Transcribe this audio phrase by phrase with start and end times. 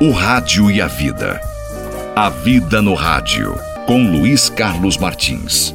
[0.00, 1.40] O Rádio e a Vida.
[2.14, 5.74] A Vida no Rádio, com Luiz Carlos Martins.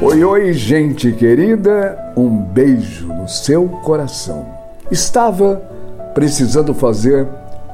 [0.00, 4.46] Oi, oi, gente querida, um beijo no seu coração.
[4.90, 5.56] Estava
[6.14, 7.28] precisando fazer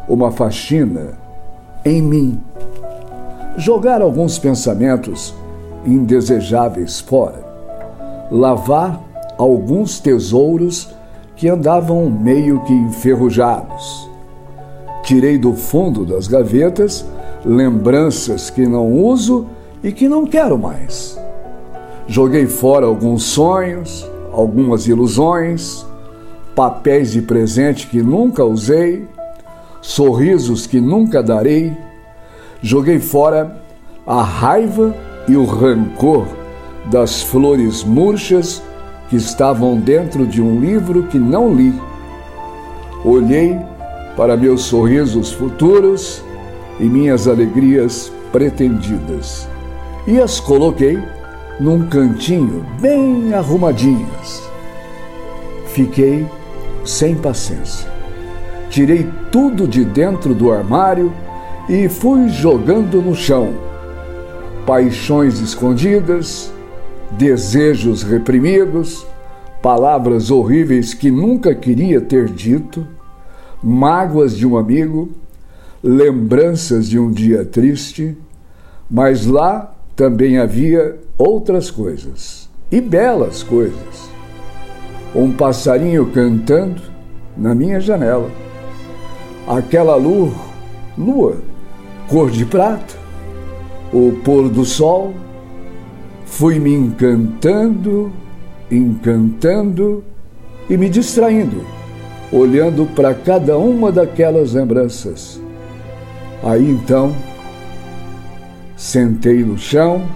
[0.08, 1.12] uma faxina
[1.84, 2.42] em mim,
[3.56, 5.32] jogar alguns pensamentos
[5.86, 7.47] indesejáveis fora
[8.30, 9.00] lavar
[9.36, 10.88] alguns tesouros
[11.36, 14.08] que andavam meio que enferrujados.
[15.02, 17.06] Tirei do fundo das gavetas
[17.44, 19.46] lembranças que não uso
[19.82, 21.18] e que não quero mais.
[22.06, 25.86] Joguei fora alguns sonhos, algumas ilusões,
[26.54, 29.06] papéis de presente que nunca usei,
[29.80, 31.76] sorrisos que nunca darei.
[32.60, 33.62] Joguei fora
[34.06, 34.94] a raiva
[35.28, 36.26] e o rancor
[36.90, 38.62] das flores murchas
[39.08, 41.72] que estavam dentro de um livro que não li.
[43.04, 43.58] Olhei
[44.16, 46.22] para meus sorrisos futuros
[46.80, 49.48] e minhas alegrias pretendidas
[50.08, 50.98] e as coloquei
[51.60, 54.42] num cantinho bem arrumadinhas.
[55.66, 56.26] Fiquei
[56.84, 57.86] sem paciência.
[58.70, 61.12] Tirei tudo de dentro do armário
[61.68, 63.52] e fui jogando no chão.
[64.66, 66.52] Paixões escondidas,
[67.12, 69.06] desejos reprimidos,
[69.62, 72.86] palavras horríveis que nunca queria ter dito,
[73.62, 75.10] mágoas de um amigo,
[75.82, 78.16] lembranças de um dia triste,
[78.90, 84.08] mas lá também havia outras coisas e belas coisas.
[85.14, 86.82] Um passarinho cantando
[87.36, 88.30] na minha janela.
[89.46, 90.32] Aquela lua,
[90.96, 91.38] lua,
[92.08, 92.94] cor de prata,
[93.92, 95.14] o pôr do sol
[96.30, 98.12] fui me encantando,
[98.70, 100.04] encantando
[100.70, 101.64] e me distraindo,
[102.30, 105.40] olhando para cada uma daquelas lembranças.
[106.42, 107.14] Aí então,
[108.76, 110.06] sentei no chão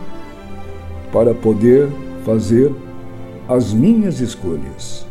[1.12, 1.88] para poder
[2.24, 2.72] fazer
[3.48, 5.04] as minhas escolhas.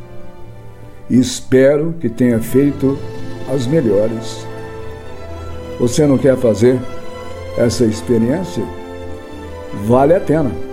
[1.09, 2.97] espero que tenha feito
[3.53, 4.47] as melhores.
[5.77, 6.79] Você não quer fazer
[7.57, 8.63] essa experiência?
[9.85, 10.70] Vale a pena.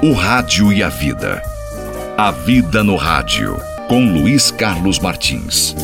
[0.00, 1.42] O Rádio e a Vida.
[2.16, 3.56] A Vida no Rádio,
[3.88, 5.74] com Luiz Carlos Martins.